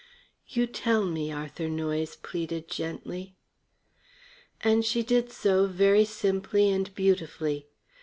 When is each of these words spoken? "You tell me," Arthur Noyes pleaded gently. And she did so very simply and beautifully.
"You 0.47 0.65
tell 0.65 1.03
me," 1.05 1.31
Arthur 1.31 1.69
Noyes 1.69 2.15
pleaded 2.15 2.67
gently. 2.67 3.35
And 4.61 4.83
she 4.83 5.03
did 5.03 5.31
so 5.31 5.67
very 5.67 6.05
simply 6.05 6.71
and 6.71 6.91
beautifully. 6.95 7.67